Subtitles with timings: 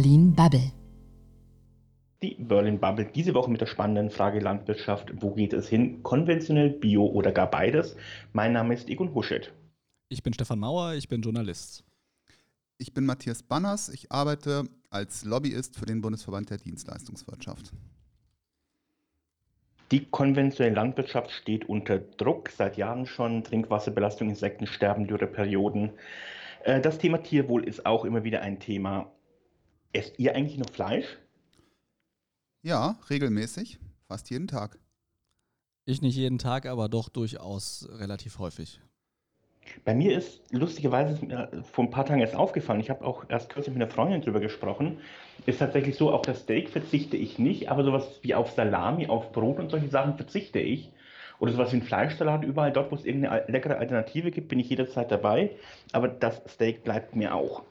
[0.00, 0.72] Berlin Bubble.
[2.22, 5.12] Die Berlin Bubble diese Woche mit der spannenden Frage Landwirtschaft.
[5.20, 6.02] Wo geht es hin?
[6.02, 7.96] Konventionell, Bio oder gar beides?
[8.32, 9.52] Mein Name ist Egon Huschet.
[10.08, 11.84] Ich bin Stefan Mauer, ich bin Journalist.
[12.78, 17.70] Ich bin Matthias Banners, ich arbeite als Lobbyist für den Bundesverband der Dienstleistungswirtschaft.
[19.90, 23.44] Die konventionelle Landwirtschaft steht unter Druck seit Jahren schon.
[23.44, 25.90] Trinkwasserbelastung, Insektensterben, Dürreperioden.
[26.64, 29.12] Äh, das Thema Tierwohl ist auch immer wieder ein Thema.
[29.92, 31.18] Esst ihr eigentlich noch Fleisch?
[32.62, 34.78] Ja, regelmäßig, fast jeden Tag.
[35.84, 38.80] Ich nicht jeden Tag, aber doch durchaus relativ häufig.
[39.84, 41.18] Bei mir ist lustigerweise
[41.72, 44.40] vor ein paar Tagen erst aufgefallen, ich habe auch erst kürzlich mit einer Freundin drüber
[44.40, 44.98] gesprochen,
[45.46, 49.32] ist tatsächlich so, auf das Steak verzichte ich nicht, aber sowas wie auf Salami, auf
[49.32, 50.92] Brot und solche Sachen verzichte ich.
[51.38, 54.68] Oder sowas wie ein Fleischsalat, überall dort, wo es irgendeine leckere Alternative gibt, bin ich
[54.68, 55.50] jederzeit dabei,
[55.92, 57.62] aber das Steak bleibt mir auch.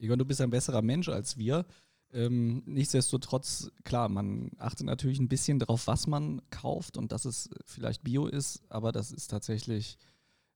[0.00, 1.66] Egon, du bist ein besserer Mensch als wir.
[2.12, 7.50] Ähm, nichtsdestotrotz, klar, man achtet natürlich ein bisschen darauf, was man kauft und dass es
[7.66, 9.96] vielleicht Bio ist, aber das ist tatsächlich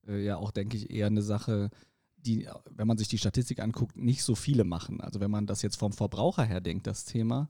[0.09, 1.71] äh, ja auch, denke ich, eher eine Sache,
[2.17, 5.01] die, wenn man sich die Statistik anguckt, nicht so viele machen.
[5.01, 7.49] Also wenn man das jetzt vom Verbraucher her denkt, das Thema,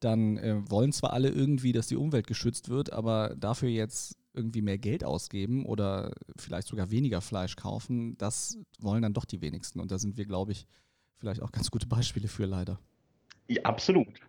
[0.00, 4.62] dann äh, wollen zwar alle irgendwie, dass die Umwelt geschützt wird, aber dafür jetzt irgendwie
[4.62, 9.78] mehr Geld ausgeben oder vielleicht sogar weniger Fleisch kaufen, das wollen dann doch die wenigsten.
[9.78, 10.66] Und da sind wir, glaube ich,
[11.18, 12.78] vielleicht auch ganz gute Beispiele für leider.
[13.48, 14.20] Ja, absolut.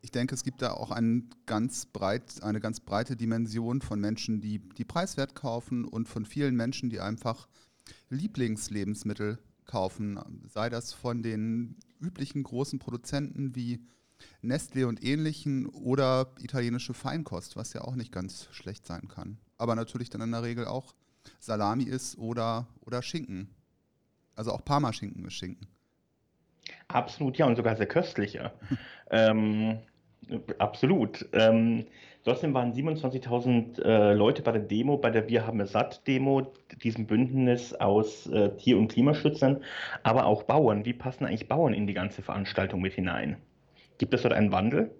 [0.00, 4.40] Ich denke, es gibt da auch ein ganz breit, eine ganz breite Dimension von Menschen,
[4.40, 7.48] die, die preiswert kaufen und von vielen Menschen, die einfach
[8.10, 10.18] Lieblingslebensmittel kaufen.
[10.48, 13.80] Sei das von den üblichen großen Produzenten wie
[14.42, 19.38] Nestlé und ähnlichen oder italienische Feinkost, was ja auch nicht ganz schlecht sein kann.
[19.58, 20.94] Aber natürlich dann in der Regel auch
[21.40, 23.50] Salami ist oder, oder Schinken.
[24.34, 25.66] Also auch Parmaschinken ist Schinken.
[26.88, 28.52] Absolut, ja, und sogar sehr köstlicher.
[29.10, 29.78] ähm,
[30.58, 31.26] absolut.
[31.32, 31.86] Ähm,
[32.24, 36.52] trotzdem waren 27.000 äh, Leute bei der Demo, bei der Wir haben es satt Demo,
[36.82, 39.62] diesem Bündnis aus äh, Tier- und Klimaschützern,
[40.02, 40.84] aber auch Bauern.
[40.84, 43.36] Wie passen eigentlich Bauern in die ganze Veranstaltung mit hinein?
[43.98, 44.90] Gibt es dort einen Wandel?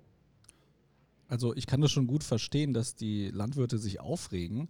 [1.29, 4.69] Also ich kann das schon gut verstehen, dass die Landwirte sich aufregen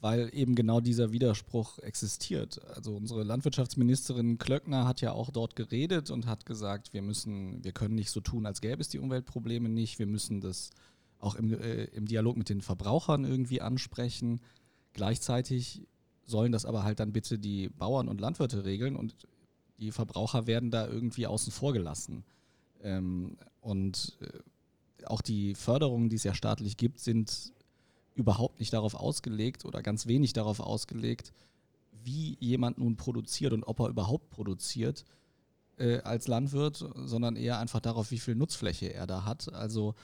[0.00, 2.60] weil eben genau dieser Widerspruch existiert.
[2.74, 7.72] Also unsere Landwirtschaftsministerin Klöckner hat ja auch dort geredet und hat gesagt, wir müssen, wir
[7.72, 9.98] können nicht so tun, als gäbe es die Umweltprobleme nicht.
[9.98, 10.70] Wir müssen das
[11.18, 14.40] auch im, äh, im Dialog mit den Verbrauchern irgendwie ansprechen.
[14.92, 15.82] Gleichzeitig
[16.24, 19.14] sollen das aber halt dann bitte die Bauern und Landwirte regeln und
[19.78, 22.24] die Verbraucher werden da irgendwie außen vor gelassen.
[22.82, 27.52] Ähm, und äh, auch die Förderungen, die es ja staatlich gibt, sind
[28.16, 31.32] überhaupt nicht darauf ausgelegt oder ganz wenig darauf ausgelegt,
[32.02, 35.04] wie jemand nun produziert und ob er überhaupt produziert
[35.78, 39.52] äh, als Landwirt, sondern eher einfach darauf, wie viel Nutzfläche er da hat.
[39.52, 39.94] Also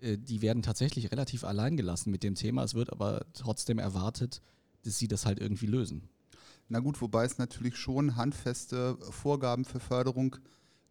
[0.00, 2.64] äh, die werden tatsächlich relativ allein gelassen mit dem Thema.
[2.64, 4.42] Es wird aber trotzdem erwartet,
[4.84, 6.08] dass sie das halt irgendwie lösen.
[6.68, 10.36] Na gut, wobei es natürlich schon handfeste Vorgaben für Förderung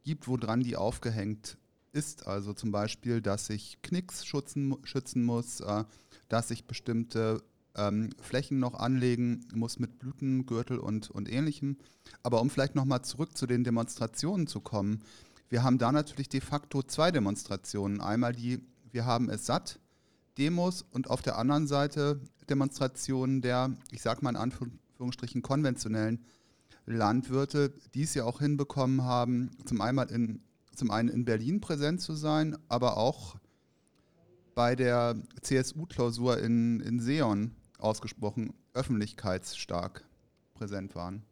[0.03, 1.57] gibt, woran die aufgehängt
[1.91, 2.27] ist.
[2.27, 5.83] Also zum Beispiel, dass ich Knicks schützen, schützen muss, äh,
[6.27, 7.41] dass ich bestimmte
[7.75, 11.77] ähm, Flächen noch anlegen muss mit Blütengürtel und, und ähnlichem.
[12.23, 15.01] Aber um vielleicht nochmal zurück zu den Demonstrationen zu kommen,
[15.50, 18.01] wir haben da natürlich de facto zwei Demonstrationen.
[18.01, 18.59] Einmal die
[18.91, 19.79] Wir haben es satt
[20.38, 26.23] Demos und auf der anderen Seite Demonstrationen der, ich sage mal in Anführungsstrichen, konventionellen
[26.85, 30.41] Landwirte, die es ja auch hinbekommen haben, zum, einmal in,
[30.79, 33.35] zum einen in Berlin präsent zu sein, aber auch
[34.56, 40.06] bei der CSU-Klausur in, in Seon ausgesprochen öffentlichkeitsstark
[40.53, 41.23] präsent waren.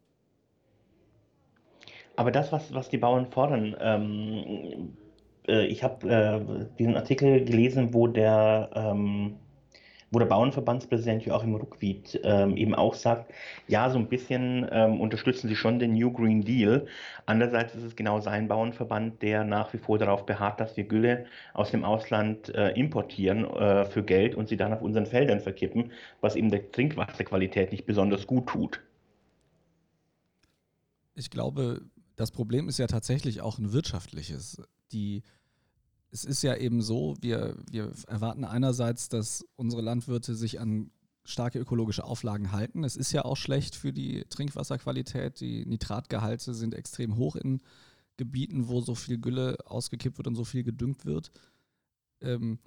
[2.16, 4.96] Aber das, was, was die Bauern fordern, ähm,
[5.46, 9.36] äh, ich habe äh, diesen Artikel gelesen, wo der ähm,
[10.10, 13.32] wo der Bauernverbandspräsident Joachim Ruckwied ähm, eben auch sagt,
[13.66, 16.86] ja, so ein bisschen ähm, unterstützen sie schon den New Green Deal.
[17.26, 21.26] Andererseits ist es genau sein Bauernverband, der nach wie vor darauf beharrt, dass wir Gülle
[21.52, 25.92] aus dem Ausland äh, importieren äh, für Geld und sie dann auf unseren Feldern verkippen,
[26.20, 28.80] was eben der Trinkwasserqualität nicht besonders gut tut.
[31.14, 31.82] Ich glaube,
[32.16, 34.62] das Problem ist ja tatsächlich auch ein wirtschaftliches.
[34.92, 35.22] Die
[36.10, 40.90] es ist ja eben so, wir, wir erwarten einerseits, dass unsere Landwirte sich an
[41.24, 42.84] starke ökologische Auflagen halten.
[42.84, 45.40] Es ist ja auch schlecht für die Trinkwasserqualität.
[45.40, 47.60] Die Nitratgehalte sind extrem hoch in
[48.16, 51.30] Gebieten, wo so viel Gülle ausgekippt wird und so viel gedüngt wird.
[52.22, 52.58] Ähm,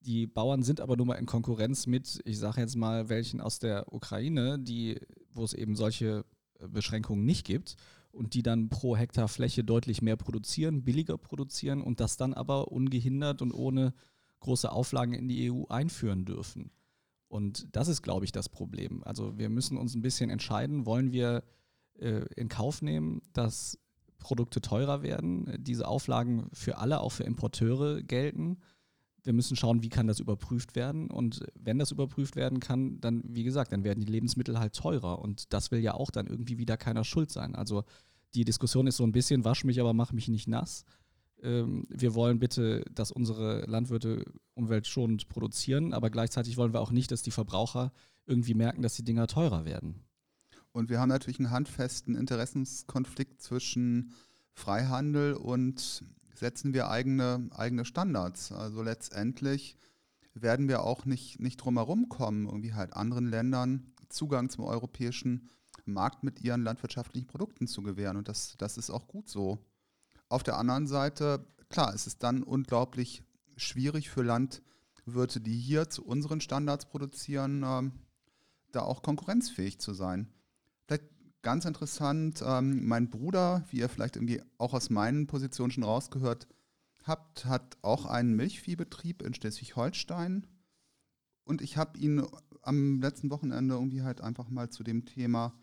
[0.00, 3.58] die Bauern sind aber nun mal in Konkurrenz mit, ich sage jetzt mal, welchen aus
[3.60, 4.98] der Ukraine, die,
[5.32, 6.24] wo es eben solche
[6.58, 7.76] äh, Beschränkungen nicht gibt.
[8.12, 12.72] Und die dann pro Hektar Fläche deutlich mehr produzieren, billiger produzieren und das dann aber
[12.72, 13.94] ungehindert und ohne
[14.40, 16.70] große Auflagen in die EU einführen dürfen.
[17.28, 19.04] Und das ist, glaube ich, das Problem.
[19.04, 21.44] Also wir müssen uns ein bisschen entscheiden, wollen wir
[21.98, 23.78] äh, in Kauf nehmen, dass
[24.18, 28.58] Produkte teurer werden, diese Auflagen für alle, auch für Importeure gelten.
[29.22, 31.10] Wir müssen schauen, wie kann das überprüft werden.
[31.10, 35.18] Und wenn das überprüft werden kann, dann, wie gesagt, dann werden die Lebensmittel halt teurer.
[35.20, 37.54] Und das will ja auch dann irgendwie wieder keiner schuld sein.
[37.54, 37.84] Also
[38.34, 40.84] die Diskussion ist so ein bisschen, wasch mich, aber mach mich nicht nass.
[41.42, 44.24] Ähm, wir wollen bitte, dass unsere Landwirte
[44.54, 47.92] umweltschonend produzieren, aber gleichzeitig wollen wir auch nicht, dass die Verbraucher
[48.26, 49.96] irgendwie merken, dass die Dinger teurer werden.
[50.72, 54.12] Und wir haben natürlich einen handfesten Interessenskonflikt zwischen
[54.52, 56.04] Freihandel und
[56.40, 58.50] setzen wir eigene, eigene Standards.
[58.50, 59.76] Also letztendlich
[60.34, 65.48] werden wir auch nicht, nicht drum herum kommen, irgendwie halt anderen Ländern Zugang zum europäischen
[65.84, 68.16] Markt mit ihren landwirtschaftlichen Produkten zu gewähren.
[68.16, 69.64] Und das, das ist auch gut so.
[70.28, 73.22] Auf der anderen Seite, klar, es ist dann unglaublich
[73.56, 77.90] schwierig für Landwirte, die hier zu unseren Standards produzieren, äh,
[78.72, 80.32] da auch konkurrenzfähig zu sein.
[80.86, 81.04] Vielleicht
[81.42, 86.46] ganz interessant, ähm, mein Bruder, wie ihr vielleicht irgendwie auch aus meinen Positionen schon rausgehört
[87.04, 90.46] habt, hat auch einen Milchviehbetrieb in Schleswig-Holstein.
[91.44, 92.26] Und ich habe ihn
[92.62, 95.54] am letzten Wochenende irgendwie halt einfach mal zu dem Thema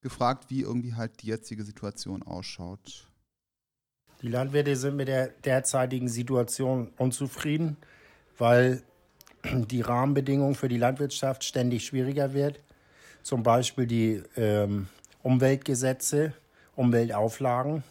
[0.00, 3.10] gefragt, wie irgendwie halt die jetzige Situation ausschaut.
[4.22, 7.76] Die Landwirte sind mit der derzeitigen Situation unzufrieden,
[8.38, 8.82] weil
[9.44, 12.60] die Rahmenbedingungen für die Landwirtschaft ständig schwieriger wird
[13.26, 14.86] zum Beispiel die ähm,
[15.26, 16.34] Umweltgesetze,
[16.76, 17.82] Umweltauflagen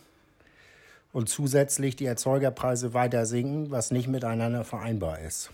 [1.11, 5.51] und zusätzlich die Erzeugerpreise weiter sinken, was nicht miteinander vereinbar ist.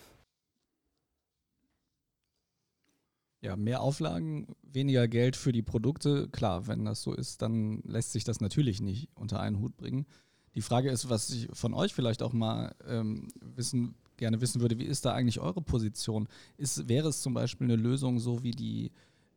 [3.41, 6.27] Ja, mehr Auflagen, weniger Geld für die Produkte.
[6.27, 10.05] Klar, wenn das so ist, dann lässt sich das natürlich nicht unter einen Hut bringen.
[10.53, 14.77] Die Frage ist, was ich von euch vielleicht auch mal ähm, wissen, gerne wissen würde,
[14.77, 16.27] wie ist da eigentlich eure Position?
[16.57, 18.91] Ist, wäre es zum Beispiel eine Lösung, so wie die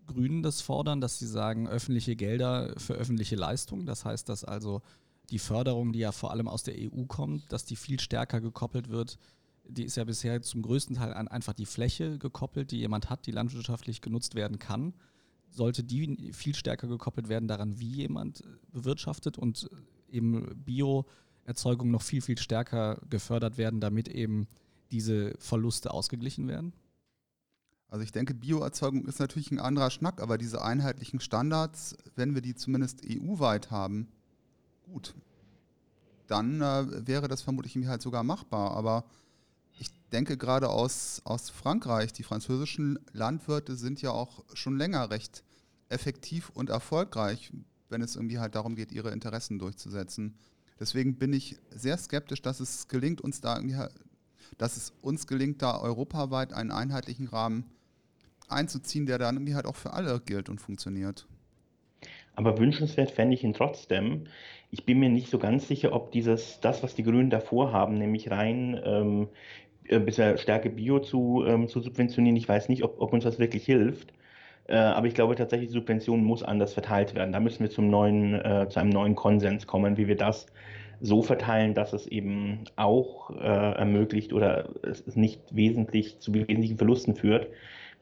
[0.06, 3.86] Grünen das fordern, dass sie sagen, öffentliche Gelder für öffentliche Leistungen.
[3.86, 4.82] Das heißt, dass also
[5.30, 8.88] die Förderung, die ja vor allem aus der EU kommt, dass die viel stärker gekoppelt
[8.88, 9.18] wird.
[9.66, 13.26] Die ist ja bisher zum größten Teil an einfach die Fläche gekoppelt, die jemand hat,
[13.26, 14.92] die landwirtschaftlich genutzt werden kann.
[15.48, 18.42] Sollte die viel stärker gekoppelt werden daran, wie jemand
[18.72, 19.70] bewirtschaftet und
[20.10, 24.48] eben Bioerzeugung noch viel, viel stärker gefördert werden, damit eben
[24.90, 26.74] diese Verluste ausgeglichen werden?
[27.94, 32.42] Also ich denke, Bioerzeugung ist natürlich ein anderer Schnack, aber diese einheitlichen Standards, wenn wir
[32.42, 34.08] die zumindest EU-weit haben,
[34.82, 35.14] gut,
[36.26, 38.72] dann äh, wäre das vermutlich halt sogar machbar.
[38.72, 39.04] Aber
[39.78, 45.44] ich denke gerade aus, aus Frankreich, die französischen Landwirte sind ja auch schon länger recht
[45.88, 47.52] effektiv und erfolgreich,
[47.90, 50.36] wenn es irgendwie halt darum geht, ihre Interessen durchzusetzen.
[50.80, 53.78] Deswegen bin ich sehr skeptisch, dass es gelingt, uns da irgendwie,
[54.58, 57.70] dass es uns gelingt, da europaweit einen einheitlichen Rahmen
[58.48, 61.26] einzuziehen, der dann irgendwie halt auch für alle gilt und funktioniert.
[62.36, 64.24] Aber wünschenswert fände ich ihn trotzdem.
[64.70, 67.94] Ich bin mir nicht so ganz sicher, ob dieses, das, was die Grünen davor haben,
[67.94, 69.28] nämlich rein ähm,
[69.86, 73.38] äh, bisher Stärke Bio zu, ähm, zu subventionieren, ich weiß nicht, ob, ob uns das
[73.38, 74.12] wirklich hilft.
[74.66, 77.32] Äh, aber ich glaube tatsächlich, die Subvention muss anders verteilt werden.
[77.32, 80.46] Da müssen wir zum neuen, äh, zu einem neuen Konsens kommen, wie wir das
[81.00, 87.14] so verteilen, dass es eben auch äh, ermöglicht oder es nicht wesentlich zu wesentlichen Verlusten
[87.14, 87.48] führt,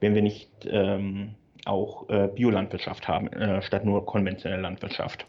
[0.03, 5.27] wenn wir nicht ähm, auch äh, Biolandwirtschaft haben, äh, statt nur konventionelle Landwirtschaft.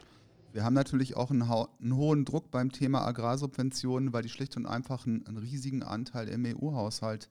[0.51, 4.65] Wir haben natürlich auch einen, einen, hohen Druck beim Thema Agrarsubventionen, weil die schlicht und
[4.65, 7.29] einfach einen, einen riesigen Anteil im EU-Haushalt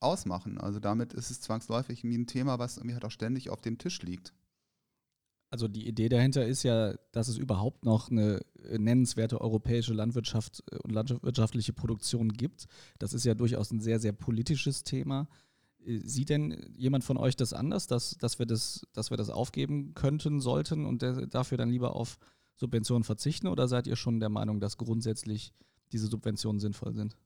[0.00, 0.58] ausmachen.
[0.58, 4.02] Also damit ist es zwangsläufig ein Thema, was irgendwie halt auch ständig auf dem Tisch
[4.02, 4.32] liegt.
[5.50, 10.92] Also die Idee dahinter ist ja, dass es überhaupt noch eine nennenswerte europäische Landwirtschaft und
[10.92, 12.64] landwirtschaftliche Produktion gibt.
[12.98, 15.28] Das ist ja durchaus ein sehr, sehr politisches Thema.
[15.84, 19.94] Sieht denn jemand von euch das anders, dass, dass, wir, das, dass wir das aufgeben
[19.94, 22.18] könnten, sollten und der, dafür dann lieber auf
[22.56, 23.48] Subventionen verzichten?
[23.48, 25.52] Oder seid ihr schon der Meinung, dass grundsätzlich
[25.90, 27.16] diese Subventionen sinnvoll sind?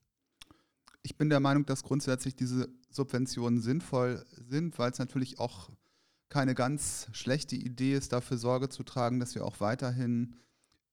[1.02, 5.70] Ich bin der Meinung, dass grundsätzlich diese Subventionen sinnvoll sind, weil es natürlich auch
[6.28, 10.34] keine ganz schlechte Idee ist, dafür Sorge zu tragen, dass wir auch weiterhin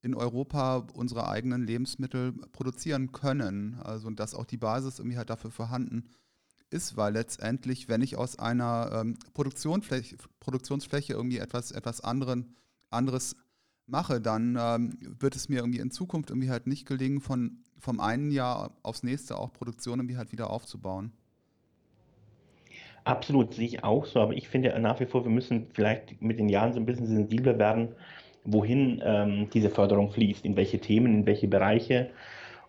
[0.02, 3.76] in Europa unsere eigenen Lebensmittel produzieren können.
[3.76, 6.23] Also und dass auch die Basis irgendwie halt dafür vorhanden ist
[6.74, 12.56] ist, weil letztendlich, wenn ich aus einer ähm, Produktionsfläche, Produktionsfläche irgendwie etwas, etwas anderen,
[12.90, 13.36] anderes
[13.86, 18.00] mache, dann ähm, wird es mir irgendwie in Zukunft irgendwie halt nicht gelingen, von, vom
[18.00, 21.12] einen Jahr aufs nächste auch Produktion irgendwie halt wieder aufzubauen.
[23.06, 26.40] Absolut, sehe ich auch so, aber ich finde nach wie vor, wir müssen vielleicht mit
[26.40, 27.96] den Jahren so ein bisschen sensibler werden
[28.46, 32.10] wohin ähm, diese Förderung fließt, in welche Themen, in welche Bereiche.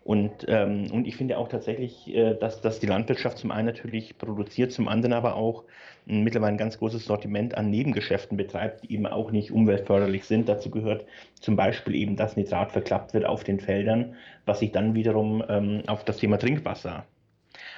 [0.05, 4.19] Und, ähm, und ich finde auch tatsächlich, äh, dass, dass die Landwirtschaft zum einen natürlich
[4.19, 5.63] produziert, zum anderen aber auch
[6.07, 10.47] ein, mittlerweile ein ganz großes Sortiment an Nebengeschäften betreibt, die eben auch nicht umweltförderlich sind.
[10.47, 11.05] Dazu gehört
[11.41, 14.13] zum Beispiel eben, dass Nitrat verklappt wird auf den Feldern,
[14.45, 17.07] was sich dann wiederum ähm, auf das Thema Trinkwasser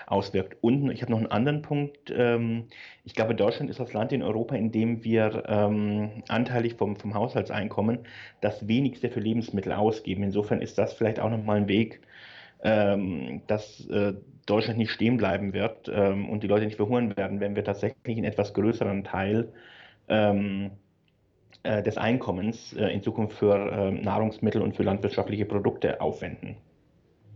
[0.08, 0.58] auswirkt.
[0.62, 2.14] Und ich habe noch einen anderen Punkt.
[2.14, 2.66] Ähm,
[3.06, 7.14] ich glaube, Deutschland ist das Land in Europa, in dem wir ähm, anteilig vom, vom
[7.14, 8.00] Haushaltseinkommen
[8.42, 10.24] das wenigste für Lebensmittel ausgeben.
[10.24, 12.02] Insofern ist das vielleicht auch nochmal ein Weg,
[12.64, 14.14] ähm, dass äh,
[14.46, 18.18] Deutschland nicht stehen bleiben wird ähm, und die Leute nicht verhungern werden, wenn wir tatsächlich
[18.18, 19.54] einen etwas größeren Teil
[20.08, 20.72] ähm,
[21.64, 26.56] äh, des Einkommens äh, in Zukunft für äh, Nahrungsmittel und für landwirtschaftliche Produkte aufwenden.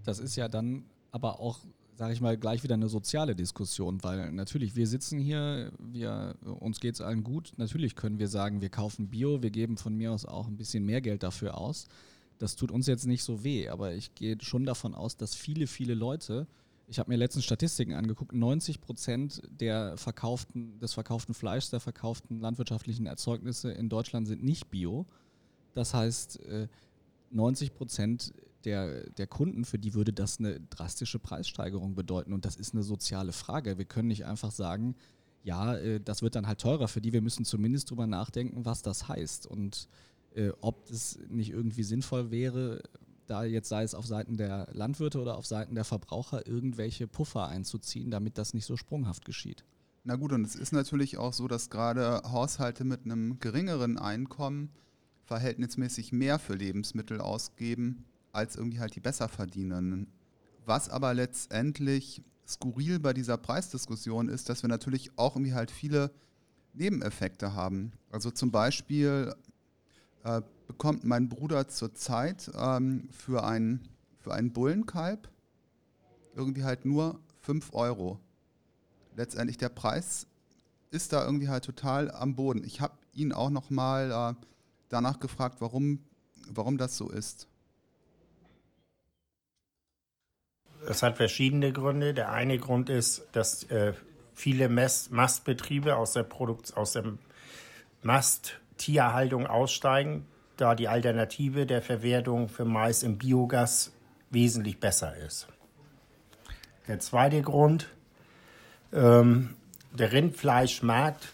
[0.06, 1.60] Das ist ja dann aber auch,
[1.96, 6.80] sage ich mal, gleich wieder eine soziale Diskussion, weil natürlich, wir sitzen hier, wir, uns
[6.80, 10.12] geht es allen gut, natürlich können wir sagen, wir kaufen Bio, wir geben von mir
[10.14, 11.88] aus auch ein bisschen mehr Geld dafür aus.
[12.42, 15.68] Das tut uns jetzt nicht so weh, aber ich gehe schon davon aus, dass viele,
[15.68, 16.48] viele Leute,
[16.88, 22.40] ich habe mir letztens Statistiken angeguckt, 90 Prozent der verkauften, des verkauften Fleischs, der verkauften
[22.40, 25.06] landwirtschaftlichen Erzeugnisse in Deutschland sind nicht bio.
[25.74, 26.40] Das heißt,
[27.30, 28.34] 90 äh, Prozent
[28.66, 32.34] der, der Kunden, für die würde das eine drastische Preissteigerung bedeuten.
[32.34, 33.78] Und das ist eine soziale Frage.
[33.78, 34.96] Wir können nicht einfach sagen,
[35.44, 37.14] ja, äh, das wird dann halt teurer für die.
[37.14, 39.48] Wir müssen zumindest drüber nachdenken, was das heißt.
[39.48, 39.88] Und
[40.36, 42.82] äh, ob es nicht irgendwie sinnvoll wäre,
[43.28, 47.48] da jetzt sei es auf Seiten der Landwirte oder auf Seiten der Verbraucher irgendwelche Puffer
[47.48, 49.64] einzuziehen, damit das nicht so sprunghaft geschieht.
[50.04, 54.72] Na gut, und es ist natürlich auch so, dass gerade Haushalte mit einem geringeren Einkommen
[55.26, 60.08] verhältnismäßig mehr für Lebensmittel ausgeben als irgendwie halt die Besserverdienenden.
[60.66, 66.12] Was aber letztendlich skurril bei dieser Preisdiskussion ist, dass wir natürlich auch irgendwie halt viele
[66.74, 67.94] Nebeneffekte haben.
[68.10, 69.34] Also zum Beispiel
[70.24, 73.88] äh, bekommt mein Bruder zurzeit ähm, für, ein,
[74.20, 75.30] für einen Bullenkalb
[76.36, 78.20] irgendwie halt nur 5 Euro.
[79.16, 80.28] Letztendlich der Preis
[80.90, 82.64] ist da irgendwie halt total am Boden.
[82.64, 84.46] Ich habe ihn auch nochmal äh,
[84.90, 86.00] danach gefragt, warum,
[86.48, 87.48] warum das so ist.
[90.88, 92.14] Es hat verschiedene Gründe.
[92.14, 93.94] Der eine Grund ist, dass äh,
[94.34, 97.04] viele Mastbetriebe aus der, Produkt aus der
[98.02, 100.26] Mast Tierhaltung aussteigen,
[100.58, 103.92] da die Alternative der Verwertung für Mais im Biogas
[104.32, 105.48] wesentlich besser ist.
[106.88, 107.88] Der zweite Grund,
[108.92, 109.56] ähm,
[109.94, 111.30] der Rindfleischmarkt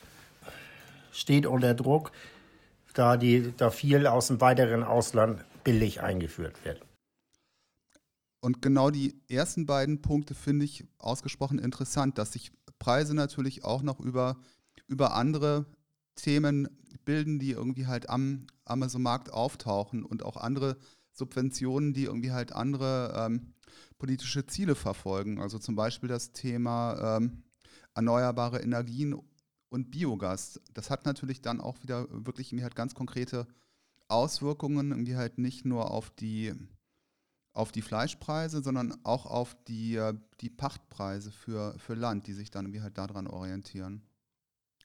[1.14, 2.12] steht unter Druck,
[2.94, 6.82] da, die, da viel aus dem weiteren Ausland billig eingeführt wird.
[8.42, 13.82] Und genau die ersten beiden Punkte finde ich ausgesprochen interessant, dass sich Preise natürlich auch
[13.82, 14.38] noch über,
[14.88, 15.66] über andere
[16.18, 16.68] Themen
[17.06, 20.78] bilden, die irgendwie halt am Amazon-Markt auftauchen und auch andere
[21.14, 23.54] Subventionen, die irgendwie halt andere ähm,
[23.98, 25.42] politische Ziele verfolgen.
[25.42, 27.44] Also zum Beispiel das Thema ähm,
[27.96, 29.16] erneuerbare Energien
[29.70, 30.62] und Biogas.
[30.74, 33.48] Das hat natürlich dann auch wieder wirklich irgendwie halt ganz konkrete
[34.08, 36.54] Auswirkungen, irgendwie halt nicht nur auf die,
[37.54, 42.52] auf die Fleischpreise, sondern auch auf die, äh, die Pachtpreise für, für Land, die sich
[42.52, 44.07] dann irgendwie halt daran orientieren.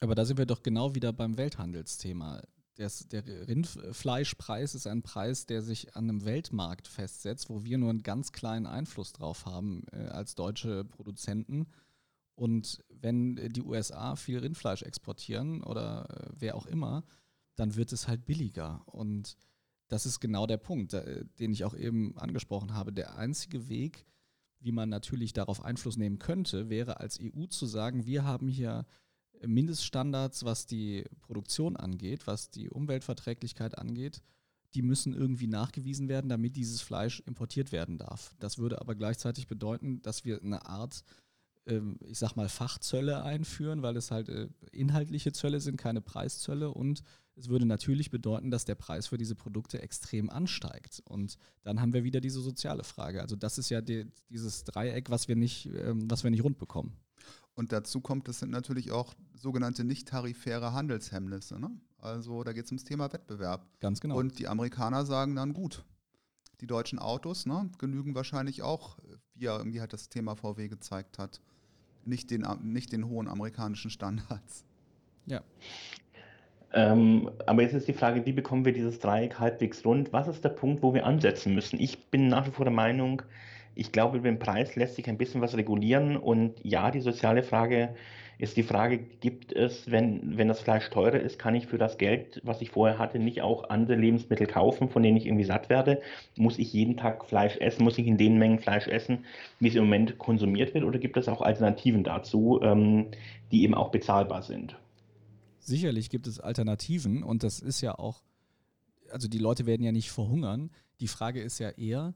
[0.03, 2.43] Aber da sind wir doch genau wieder beim Welthandelsthema.
[2.75, 7.91] Das, der Rindfleischpreis ist ein Preis, der sich an einem Weltmarkt festsetzt, wo wir nur
[7.91, 11.69] einen ganz kleinen Einfluss drauf haben äh, als deutsche Produzenten.
[12.35, 17.05] Und wenn die USA viel Rindfleisch exportieren oder äh, wer auch immer,
[17.55, 18.83] dann wird es halt billiger.
[18.87, 19.37] Und
[19.87, 22.93] das ist genau der Punkt, äh, den ich auch eben angesprochen habe.
[22.93, 24.05] Der einzige Weg,
[24.59, 28.85] wie man natürlich darauf Einfluss nehmen könnte, wäre als EU zu sagen, wir haben hier
[29.47, 34.23] Mindeststandards, was die Produktion angeht, was die Umweltverträglichkeit angeht,
[34.75, 38.35] die müssen irgendwie nachgewiesen werden, damit dieses Fleisch importiert werden darf.
[38.39, 41.05] Das würde aber gleichzeitig bedeuten, dass wir eine Art,
[41.67, 46.71] ähm, ich sag mal, Fachzölle einführen, weil es halt äh, inhaltliche Zölle sind, keine Preiszölle.
[46.71, 47.03] Und
[47.37, 51.03] es würde natürlich bedeuten, dass der Preis für diese Produkte extrem ansteigt.
[51.05, 53.21] Und dann haben wir wieder diese soziale Frage.
[53.21, 56.59] Also das ist ja die, dieses Dreieck, was wir nicht, ähm, was wir nicht rund
[56.59, 56.97] bekommen.
[57.55, 61.61] Und dazu kommt, das sind natürlich auch sogenannte nicht-tarifäre Handelshemmnisse.
[61.61, 61.71] Ne?
[61.99, 63.67] Also da geht es ums Thema Wettbewerb.
[63.81, 64.17] Ganz genau.
[64.17, 65.85] Und die Amerikaner sagen dann, gut,
[66.61, 68.97] die deutschen Autos ne, genügen wahrscheinlich auch,
[69.35, 71.41] wie ja irgendwie halt das Thema VW gezeigt hat,
[72.05, 74.65] nicht den, nicht den hohen amerikanischen Standards.
[75.27, 75.43] Ja.
[76.75, 80.13] Ähm, aber jetzt ist die Frage, wie bekommen wir dieses Dreieck halbwegs rund?
[80.13, 81.79] Was ist der Punkt, wo wir ansetzen müssen?
[81.79, 83.23] Ich bin nach wie vor der Meinung,
[83.75, 87.43] ich glaube, über den Preis lässt sich ein bisschen was regulieren und ja, die soziale
[87.43, 87.95] Frage
[88.43, 91.97] Ist die Frage, gibt es, wenn, wenn das Fleisch teurer ist, kann ich für das
[91.97, 95.69] Geld, was ich vorher hatte, nicht auch andere Lebensmittel kaufen, von denen ich irgendwie satt
[95.69, 96.03] werde?
[96.37, 97.85] Muss ich jeden Tag Fleisch essen?
[97.85, 99.25] Muss ich in den Mengen Fleisch essen,
[99.61, 100.83] wie es im Moment konsumiert wird?
[100.83, 103.13] Oder gibt es auch Alternativen dazu, ähm,
[103.53, 104.77] die eben auch bezahlbar sind?
[105.61, 108.23] Sicherlich gibt es Alternativen und das ist ja auch,
[109.13, 110.73] also die Leute werden ja nicht verhungern.
[110.99, 112.15] Die Frage ist ja eher,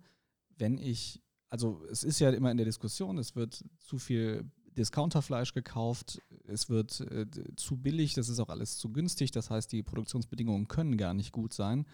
[0.59, 1.23] wenn ich,
[1.57, 4.45] also es ist ja immer in der Diskussion, es wird zu viel
[4.77, 9.73] Discounterfleisch gekauft, es wird äh, zu billig, das ist auch alles zu günstig, das heißt,
[9.73, 11.87] die Produktionsbedingungen können gar nicht gut sein.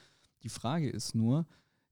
[0.43, 1.47] Die Frage ist nur,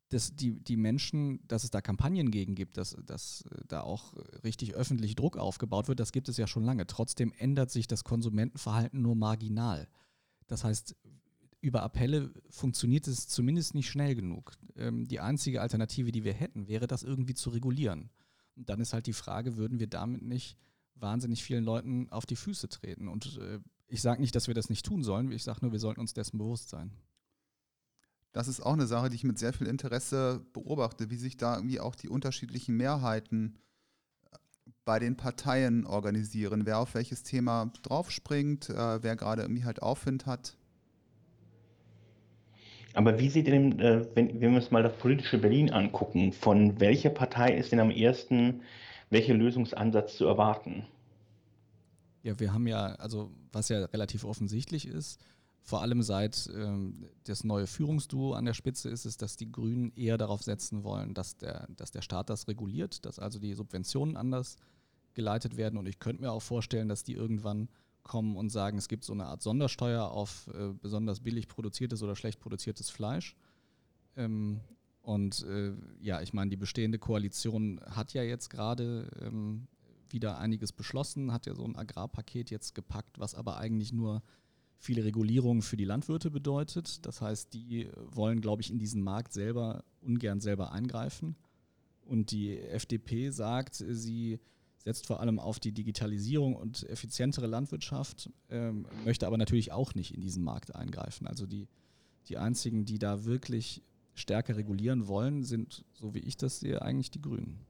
[0.09, 4.75] dass die, die Menschen, dass es da Kampagnen gegen gibt, dass, dass da auch richtig
[4.75, 6.89] öffentlich Druck aufgebaut wird, das gibt es ja schon lange.
[6.89, 9.87] Trotzdem ändert sich das Konsumentenverhalten nur marginal.
[10.49, 10.97] Das heißt,
[11.61, 14.53] über Appelle funktioniert es zumindest nicht schnell genug.
[14.77, 18.11] Ähm, die einzige Alternative, die wir hätten, wäre das irgendwie zu regulieren.
[18.57, 20.57] Und dann ist halt die Frage, würden wir damit nicht
[20.95, 23.09] wahnsinnig vielen Leuten auf die Füße treten?
[23.09, 25.79] Und äh, ich sage nicht, dass wir das nicht tun sollen, ich sage nur, wir
[25.79, 26.93] sollten uns dessen bewusst sein.
[28.33, 31.57] Das ist auch eine Sache, die ich mit sehr viel Interesse beobachte, wie sich da
[31.57, 33.59] irgendwie auch die unterschiedlichen Mehrheiten
[34.31, 34.39] äh,
[34.85, 40.27] bei den Parteien organisieren, wer auf welches Thema draufspringt, äh, wer gerade irgendwie halt Aufwind
[40.27, 40.57] hat.
[42.95, 46.81] Aber wie sieht denn, äh, wenn, wenn wir uns mal das politische Berlin angucken, von
[46.81, 48.63] welcher Partei ist denn am ersten
[49.11, 50.87] welcher Lösungsansatz zu erwarten?
[52.23, 55.21] Ja, wir haben ja, also was ja relativ offensichtlich ist,
[55.63, 59.93] vor allem seit ähm, das neue Führungsduo an der Spitze ist, ist, dass die Grünen
[59.95, 64.17] eher darauf setzen wollen, dass der, dass der Staat das reguliert, dass also die Subventionen
[64.17, 64.57] anders
[65.15, 65.79] geleitet werden.
[65.79, 67.69] Und ich könnte mir auch vorstellen, dass die irgendwann
[68.03, 72.17] kommen und sagen, es gibt so eine Art Sondersteuer auf äh, besonders billig produziertes oder
[72.17, 73.37] schlecht produziertes Fleisch.
[74.17, 74.61] Ähm,
[75.03, 79.67] und äh, ja, ich meine, die bestehende Koalition hat ja jetzt gerade ähm,
[80.11, 84.23] wieder einiges beschlossen, hat ja so ein Agrarpaket jetzt gepackt, was aber eigentlich nur
[84.79, 87.05] viele Regulierungen für die Landwirte bedeutet.
[87.07, 91.37] Das heißt, die wollen, glaube ich, in diesen Markt selber ungern selber eingreifen.
[92.03, 94.41] Und die FDP sagt, sie
[94.83, 100.15] setzt vor allem auf die Digitalisierung und effizientere Landwirtschaft, ähm, möchte aber natürlich auch nicht
[100.15, 101.27] in diesen Markt eingreifen.
[101.27, 101.69] Also die,
[102.29, 103.83] die einzigen, die da wirklich
[104.15, 107.61] stärker regulieren wollen, sind, so wie ich das sehe, eigentlich die Grünen.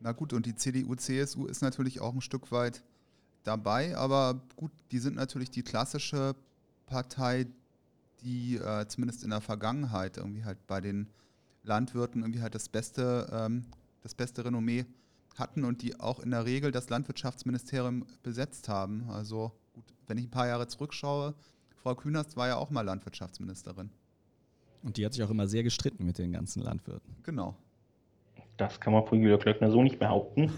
[0.00, 2.82] Na gut, und die CDU, CSU ist natürlich auch ein Stück weit
[3.44, 6.34] dabei, aber gut, die sind natürlich die klassische
[6.86, 7.46] Partei,
[8.22, 11.08] die äh, zumindest in der Vergangenheit irgendwie halt bei den
[11.64, 13.64] Landwirten irgendwie halt das beste, ähm,
[14.02, 14.86] das beste Renommee
[15.38, 19.08] hatten und die auch in der Regel das Landwirtschaftsministerium besetzt haben.
[19.10, 21.34] Also gut, wenn ich ein paar Jahre zurückschaue,
[21.76, 23.90] Frau Künast war ja auch mal Landwirtschaftsministerin.
[24.82, 27.16] Und die hat sich auch immer sehr gestritten mit den ganzen Landwirten.
[27.22, 27.56] Genau.
[28.56, 30.52] Das kann man von Julia Klöckner so nicht behaupten.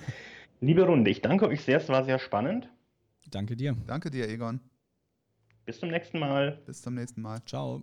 [0.61, 2.69] Liebe Runde, ich danke euch sehr, es war sehr spannend.
[3.31, 3.77] Danke dir.
[3.87, 4.61] Danke dir, Egon.
[5.65, 6.63] Bis zum nächsten Mal.
[6.67, 7.43] Bis zum nächsten Mal.
[7.47, 7.83] Ciao.